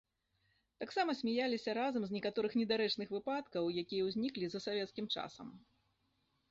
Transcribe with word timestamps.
Таксама 0.83 1.11
смяяліся 1.19 1.75
разам 1.81 2.03
з 2.07 2.15
некаторых 2.17 2.57
недарэчных 2.61 3.07
выпадкаў, 3.17 3.63
якія 3.83 4.01
ўзніклі 4.09 4.45
за 4.55 4.59
савецкім 4.69 5.05
часам. 5.17 5.47